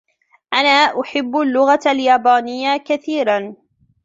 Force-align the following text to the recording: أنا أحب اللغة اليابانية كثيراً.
أنا 0.53 1.01
أحب 1.01 1.37
اللغة 1.37 1.79
اليابانية 1.87 2.77
كثيراً. 2.77 3.55